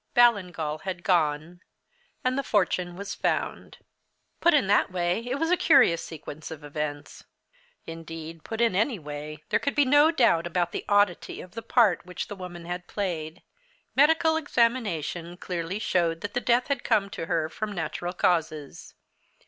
[0.15, 1.61] Ballingall had gone
[2.23, 3.77] and the fortune was found.
[4.39, 7.23] Put in that way, it was a curious sequence of events.
[7.85, 11.61] Indeed, put in any way, there could be no doubt about the oddity of the
[11.61, 13.43] part which the woman had played.
[13.95, 18.95] Medical examination clearly showed that death had come to her from natural causes.